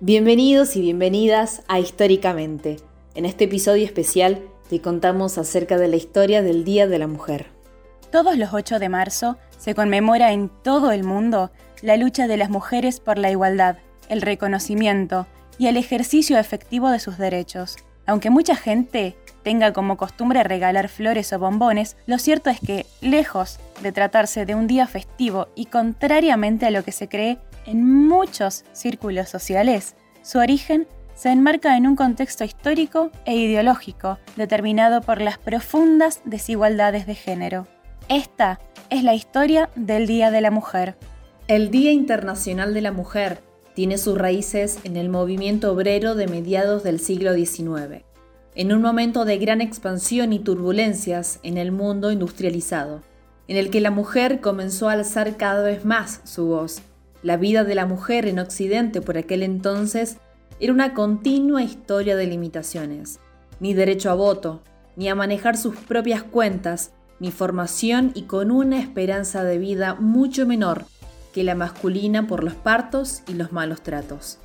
Bienvenidos 0.00 0.76
y 0.76 0.80
bienvenidas 0.80 1.64
a 1.66 1.80
Históricamente. 1.80 2.76
En 3.16 3.24
este 3.24 3.46
episodio 3.46 3.84
especial 3.84 4.40
te 4.70 4.80
contamos 4.80 5.38
acerca 5.38 5.76
de 5.76 5.88
la 5.88 5.96
historia 5.96 6.40
del 6.40 6.62
Día 6.62 6.86
de 6.86 7.00
la 7.00 7.08
Mujer. 7.08 7.46
Todos 8.12 8.38
los 8.38 8.54
8 8.54 8.78
de 8.78 8.88
marzo 8.88 9.38
se 9.58 9.74
conmemora 9.74 10.30
en 10.30 10.50
todo 10.62 10.92
el 10.92 11.02
mundo 11.02 11.50
la 11.82 11.96
lucha 11.96 12.28
de 12.28 12.36
las 12.36 12.48
mujeres 12.48 13.00
por 13.00 13.18
la 13.18 13.32
igualdad, 13.32 13.78
el 14.08 14.22
reconocimiento 14.22 15.26
y 15.58 15.66
el 15.66 15.76
ejercicio 15.76 16.38
efectivo 16.38 16.90
de 16.90 17.00
sus 17.00 17.18
derechos. 17.18 17.74
Aunque 18.06 18.30
mucha 18.30 18.54
gente 18.54 19.16
tenga 19.42 19.72
como 19.72 19.96
costumbre 19.96 20.44
regalar 20.44 20.88
flores 20.88 21.32
o 21.32 21.40
bombones, 21.40 21.96
lo 22.06 22.18
cierto 22.18 22.50
es 22.50 22.60
que, 22.60 22.86
lejos 23.00 23.58
de 23.82 23.90
tratarse 23.90 24.46
de 24.46 24.54
un 24.54 24.68
día 24.68 24.86
festivo 24.86 25.48
y 25.56 25.66
contrariamente 25.66 26.66
a 26.66 26.70
lo 26.70 26.84
que 26.84 26.92
se 26.92 27.08
cree, 27.08 27.38
en 27.68 27.84
muchos 27.84 28.64
círculos 28.72 29.28
sociales, 29.28 29.94
su 30.22 30.38
origen 30.38 30.88
se 31.14 31.30
enmarca 31.30 31.76
en 31.76 31.86
un 31.86 31.96
contexto 31.96 32.44
histórico 32.44 33.10
e 33.26 33.36
ideológico 33.36 34.18
determinado 34.36 35.02
por 35.02 35.20
las 35.20 35.36
profundas 35.36 36.22
desigualdades 36.24 37.06
de 37.06 37.14
género. 37.14 37.66
Esta 38.08 38.58
es 38.88 39.02
la 39.02 39.14
historia 39.14 39.68
del 39.76 40.06
Día 40.06 40.30
de 40.30 40.40
la 40.40 40.50
Mujer. 40.50 40.96
El 41.46 41.70
Día 41.70 41.92
Internacional 41.92 42.72
de 42.72 42.80
la 42.80 42.92
Mujer 42.92 43.42
tiene 43.74 43.98
sus 43.98 44.16
raíces 44.16 44.78
en 44.84 44.96
el 44.96 45.10
movimiento 45.10 45.70
obrero 45.70 46.14
de 46.14 46.26
mediados 46.26 46.82
del 46.82 46.98
siglo 46.98 47.34
XIX, 47.34 48.02
en 48.54 48.72
un 48.72 48.80
momento 48.80 49.26
de 49.26 49.36
gran 49.36 49.60
expansión 49.60 50.32
y 50.32 50.38
turbulencias 50.38 51.38
en 51.42 51.58
el 51.58 51.70
mundo 51.70 52.10
industrializado, 52.10 53.02
en 53.46 53.58
el 53.58 53.68
que 53.68 53.82
la 53.82 53.90
mujer 53.90 54.40
comenzó 54.40 54.88
a 54.88 54.92
alzar 54.92 55.36
cada 55.36 55.62
vez 55.62 55.84
más 55.84 56.22
su 56.24 56.46
voz 56.46 56.82
la 57.22 57.36
vida 57.36 57.64
de 57.64 57.74
la 57.74 57.86
mujer 57.86 58.26
en 58.26 58.38
Occidente 58.38 59.00
por 59.00 59.18
aquel 59.18 59.42
entonces 59.42 60.18
era 60.60 60.72
una 60.72 60.94
continua 60.94 61.62
historia 61.62 62.16
de 62.16 62.26
limitaciones. 62.26 63.20
Ni 63.60 63.74
derecho 63.74 64.10
a 64.10 64.14
voto, 64.14 64.62
ni 64.96 65.08
a 65.08 65.14
manejar 65.14 65.56
sus 65.56 65.76
propias 65.76 66.22
cuentas, 66.22 66.92
ni 67.20 67.30
formación 67.30 68.12
y 68.14 68.22
con 68.22 68.50
una 68.50 68.78
esperanza 68.78 69.44
de 69.44 69.58
vida 69.58 69.94
mucho 69.94 70.46
menor 70.46 70.84
que 71.32 71.44
la 71.44 71.54
masculina 71.54 72.26
por 72.26 72.44
los 72.44 72.54
partos 72.54 73.22
y 73.28 73.34
los 73.34 73.52
malos 73.52 73.82
tratos. 73.82 74.38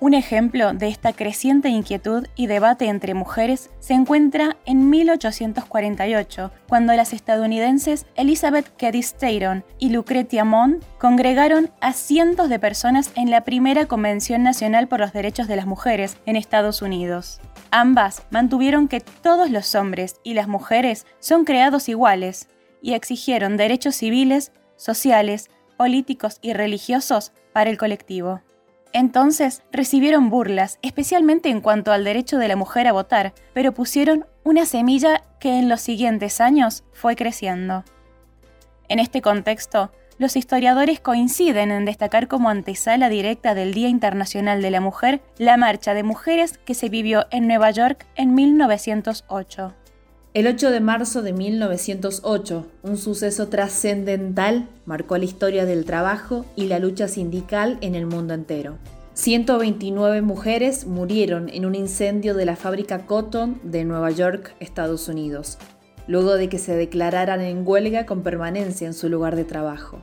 Un 0.00 0.14
ejemplo 0.14 0.74
de 0.74 0.86
esta 0.86 1.12
creciente 1.12 1.70
inquietud 1.70 2.28
y 2.36 2.46
debate 2.46 2.86
entre 2.86 3.14
mujeres 3.14 3.68
se 3.80 3.94
encuentra 3.94 4.56
en 4.64 4.88
1848, 4.90 6.52
cuando 6.68 6.92
las 6.92 7.12
estadounidenses 7.12 8.06
Elizabeth 8.14 8.70
Cady 8.76 9.00
Stanton 9.00 9.64
y 9.80 9.90
Lucretia 9.90 10.44
Mott 10.44 10.84
congregaron 10.98 11.70
a 11.80 11.92
cientos 11.92 12.48
de 12.48 12.60
personas 12.60 13.10
en 13.16 13.32
la 13.32 13.42
primera 13.42 13.86
Convención 13.86 14.44
Nacional 14.44 14.86
por 14.86 15.00
los 15.00 15.12
Derechos 15.12 15.48
de 15.48 15.56
las 15.56 15.66
Mujeres 15.66 16.16
en 16.26 16.36
Estados 16.36 16.80
Unidos. 16.80 17.40
Ambas 17.72 18.22
mantuvieron 18.30 18.86
que 18.86 19.00
todos 19.00 19.50
los 19.50 19.74
hombres 19.74 20.20
y 20.22 20.34
las 20.34 20.46
mujeres 20.46 21.06
son 21.18 21.44
creados 21.44 21.88
iguales 21.88 22.48
y 22.80 22.92
exigieron 22.94 23.56
derechos 23.56 23.96
civiles, 23.96 24.52
sociales, 24.76 25.50
políticos 25.76 26.38
y 26.40 26.52
religiosos 26.52 27.32
para 27.52 27.68
el 27.68 27.78
colectivo. 27.78 28.42
Entonces 28.92 29.62
recibieron 29.70 30.30
burlas, 30.30 30.78
especialmente 30.82 31.50
en 31.50 31.60
cuanto 31.60 31.92
al 31.92 32.04
derecho 32.04 32.38
de 32.38 32.48
la 32.48 32.56
mujer 32.56 32.86
a 32.86 32.92
votar, 32.92 33.34
pero 33.52 33.72
pusieron 33.72 34.26
una 34.44 34.64
semilla 34.64 35.22
que 35.40 35.58
en 35.58 35.68
los 35.68 35.80
siguientes 35.80 36.40
años 36.40 36.84
fue 36.92 37.14
creciendo. 37.14 37.84
En 38.88 38.98
este 38.98 39.20
contexto, 39.20 39.92
los 40.18 40.34
historiadores 40.34 40.98
coinciden 40.98 41.70
en 41.70 41.84
destacar 41.84 42.26
como 42.26 42.48
antesala 42.48 43.08
directa 43.08 43.54
del 43.54 43.72
Día 43.72 43.88
Internacional 43.88 44.62
de 44.62 44.70
la 44.70 44.80
Mujer 44.80 45.20
la 45.36 45.56
marcha 45.56 45.94
de 45.94 46.02
mujeres 46.02 46.58
que 46.58 46.74
se 46.74 46.88
vivió 46.88 47.26
en 47.30 47.46
Nueva 47.46 47.70
York 47.70 48.06
en 48.16 48.34
1908. 48.34 49.74
El 50.34 50.46
8 50.46 50.70
de 50.70 50.80
marzo 50.80 51.22
de 51.22 51.32
1908, 51.32 52.66
un 52.82 52.98
suceso 52.98 53.48
trascendental 53.48 54.68
marcó 54.84 55.16
la 55.16 55.24
historia 55.24 55.64
del 55.64 55.86
trabajo 55.86 56.44
y 56.54 56.66
la 56.66 56.78
lucha 56.78 57.08
sindical 57.08 57.78
en 57.80 57.94
el 57.94 58.04
mundo 58.04 58.34
entero. 58.34 58.76
129 59.14 60.20
mujeres 60.20 60.86
murieron 60.86 61.48
en 61.48 61.64
un 61.64 61.74
incendio 61.74 62.34
de 62.34 62.44
la 62.44 62.56
fábrica 62.56 63.06
Cotton 63.06 63.58
de 63.62 63.84
Nueva 63.84 64.10
York, 64.10 64.54
Estados 64.60 65.08
Unidos, 65.08 65.56
luego 66.06 66.34
de 66.34 66.50
que 66.50 66.58
se 66.58 66.76
declararan 66.76 67.40
en 67.40 67.66
huelga 67.66 68.04
con 68.04 68.22
permanencia 68.22 68.86
en 68.86 68.94
su 68.94 69.08
lugar 69.08 69.34
de 69.34 69.44
trabajo. 69.44 70.02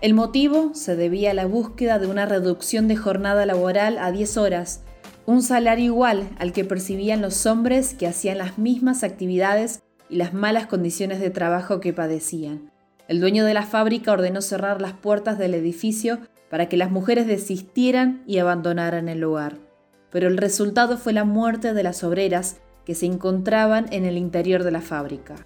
El 0.00 0.14
motivo 0.14 0.72
se 0.74 0.96
debía 0.96 1.30
a 1.30 1.34
la 1.34 1.46
búsqueda 1.46 2.00
de 2.00 2.08
una 2.08 2.26
reducción 2.26 2.88
de 2.88 2.96
jornada 2.96 3.46
laboral 3.46 3.98
a 3.98 4.10
10 4.10 4.36
horas 4.36 4.82
un 5.26 5.42
salario 5.42 5.84
igual 5.84 6.30
al 6.38 6.52
que 6.52 6.64
percibían 6.64 7.22
los 7.22 7.46
hombres 7.46 7.94
que 7.94 8.06
hacían 8.06 8.38
las 8.38 8.58
mismas 8.58 9.04
actividades 9.04 9.82
y 10.08 10.16
las 10.16 10.34
malas 10.34 10.66
condiciones 10.66 11.20
de 11.20 11.30
trabajo 11.30 11.80
que 11.80 11.92
padecían. 11.92 12.70
El 13.08 13.20
dueño 13.20 13.44
de 13.44 13.54
la 13.54 13.64
fábrica 13.64 14.12
ordenó 14.12 14.42
cerrar 14.42 14.80
las 14.80 14.92
puertas 14.92 15.38
del 15.38 15.54
edificio 15.54 16.18
para 16.50 16.68
que 16.68 16.76
las 16.76 16.90
mujeres 16.90 17.26
desistieran 17.26 18.22
y 18.26 18.38
abandonaran 18.38 19.08
el 19.08 19.20
lugar. 19.20 19.58
Pero 20.10 20.28
el 20.28 20.36
resultado 20.36 20.98
fue 20.98 21.12
la 21.12 21.24
muerte 21.24 21.72
de 21.72 21.82
las 21.82 22.04
obreras 22.04 22.60
que 22.84 22.94
se 22.94 23.06
encontraban 23.06 23.86
en 23.90 24.04
el 24.04 24.18
interior 24.18 24.64
de 24.64 24.70
la 24.70 24.80
fábrica. 24.80 25.36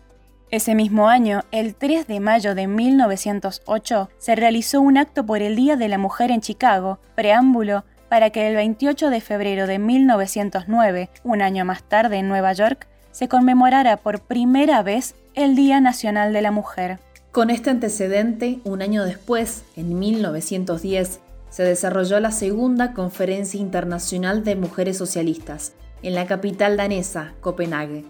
Ese 0.51 0.75
mismo 0.75 1.09
año, 1.09 1.43
el 1.51 1.75
3 1.75 2.07
de 2.07 2.21
mayo 2.21 2.55
de 2.55 2.69
1908, 2.69 4.11
se 4.19 4.37
realizó 4.37 4.81
un 4.81 4.97
acto 4.97 5.27
por 5.27 5.43
el 5.43 5.57
Día 5.57 5.77
de 5.77 5.89
la 5.89 5.99
Mujer 5.99 6.31
en 6.31 6.41
Chicago, 6.41 7.01
preámbulo 7.17 7.85
para 8.09 8.31
que 8.31 8.49
el 8.49 8.55
28 8.55 9.11
de 9.11 9.21
febrero 9.21 9.67
de 9.67 9.79
1909, 9.79 11.11
un 11.25 11.43
año 11.43 11.65
más 11.65 11.83
tarde 11.83 12.17
en 12.17 12.29
Nueva 12.29 12.53
York, 12.53 12.87
se 13.13 13.29
conmemorara 13.29 13.97
por 13.97 14.21
primera 14.21 14.83
vez 14.83 15.15
el 15.35 15.57
Día 15.57 15.81
Nacional 15.81 16.33
de 16.33 16.43
la 16.43 16.51
Mujer. 16.51 16.99
Con 17.33 17.51
este 17.51 17.71
antecedente, 17.71 18.61
un 18.65 18.83
año 18.83 19.05
después, 19.05 19.65
en 19.77 19.99
1910, 19.99 21.21
se 21.51 21.63
desarrolló 21.63 22.21
la 22.21 22.31
segunda 22.31 22.93
Conferencia 22.93 23.61
Internacional 23.61 24.45
de 24.45 24.57
Mujeres 24.57 24.99
Socialistas, 24.99 25.73
en 26.03 26.15
la 26.15 26.27
capital 26.27 26.77
danesa, 26.77 27.33
Copenhague. 27.41 28.05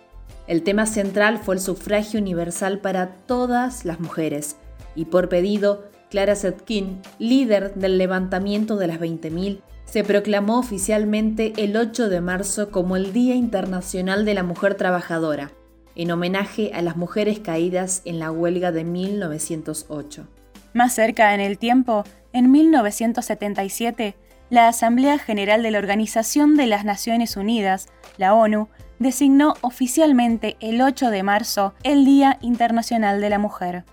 El 0.46 0.62
tema 0.62 0.86
central 0.86 1.38
fue 1.38 1.56
el 1.56 1.60
sufragio 1.60 2.20
universal 2.20 2.78
para 2.78 3.08
todas 3.08 3.84
las 3.84 4.00
mujeres, 4.00 4.56
y 4.94 5.06
por 5.06 5.28
pedido, 5.28 5.84
Clara 6.10 6.36
Zetkin, 6.36 7.00
líder 7.18 7.74
del 7.74 7.98
levantamiento 7.98 8.76
de 8.76 8.86
las 8.86 9.00
20.000, 9.00 9.60
se 9.86 10.04
proclamó 10.04 10.58
oficialmente 10.58 11.54
el 11.56 11.76
8 11.76 12.08
de 12.08 12.20
marzo 12.20 12.70
como 12.70 12.96
el 12.96 13.12
Día 13.12 13.34
Internacional 13.34 14.24
de 14.24 14.34
la 14.34 14.42
Mujer 14.42 14.74
Trabajadora, 14.74 15.52
en 15.94 16.10
homenaje 16.10 16.72
a 16.74 16.82
las 16.82 16.96
mujeres 16.96 17.38
caídas 17.38 18.02
en 18.04 18.18
la 18.18 18.30
huelga 18.30 18.72
de 18.72 18.84
1908. 18.84 20.26
Más 20.74 20.94
cerca 20.94 21.34
en 21.34 21.40
el 21.40 21.56
tiempo, 21.56 22.04
en 22.32 22.50
1977, 22.50 24.16
la 24.50 24.68
Asamblea 24.68 25.18
General 25.18 25.62
de 25.62 25.70
la 25.70 25.78
Organización 25.78 26.56
de 26.56 26.66
las 26.66 26.84
Naciones 26.84 27.36
Unidas, 27.36 27.88
la 28.18 28.34
ONU, 28.34 28.68
designó 28.98 29.54
oficialmente 29.60 30.56
el 30.60 30.82
8 30.82 31.10
de 31.10 31.22
marzo 31.22 31.74
el 31.82 32.04
Día 32.04 32.38
Internacional 32.42 33.20
de 33.20 33.30
la 33.30 33.38
Mujer. 33.38 33.84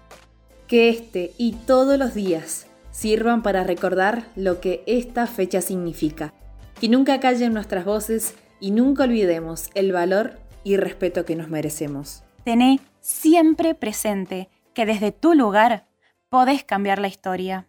Que 0.68 0.90
este 0.90 1.34
y 1.38 1.54
todos 1.54 1.98
los 2.00 2.14
días 2.14 2.68
sirvan 2.94 3.42
para 3.42 3.66
recordar 3.66 4.28
lo 4.38 4.62
que 4.62 4.84
esta 4.88 5.28
fecha 5.28 5.59
significa. 5.59 6.34
Que 6.80 6.88
nunca 6.88 7.20
callen 7.20 7.54
nuestras 7.54 7.84
voces 7.84 8.36
y 8.62 8.72
nunca 8.72 9.04
olvidemos 9.04 9.70
el 9.74 9.92
valor 9.92 10.40
y 10.64 10.78
respeto 10.78 11.26
que 11.26 11.36
nos 11.36 11.50
merecemos. 11.50 12.24
Tené 12.46 12.80
siempre 13.02 13.76
presente 13.76 14.50
que 14.74 14.86
desde 14.86 15.12
tu 15.12 15.34
lugar 15.34 15.88
podés 16.30 16.64
cambiar 16.64 17.00
la 17.00 17.08
historia. 17.08 17.68